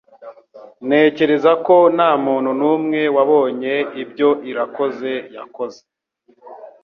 Ntekereza 0.87 1.51
ko 1.65 1.75
ntamuntu 1.95 2.49
numwe 2.59 3.01
wabonye 3.15 3.73
ibyo 4.03 4.29
Irakoze 4.51 5.11
yakoze 5.35 5.79